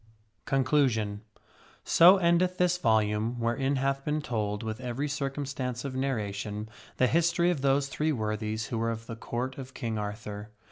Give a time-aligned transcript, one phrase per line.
[0.01, 0.07] x
[0.49, 1.21] 4 CONCLUSION
[1.83, 7.51] So endeth this volume wherein hath been told, with every circumstance of narration, the history
[7.51, 10.49] of those Three Worthies who were of the Court of King Arthur.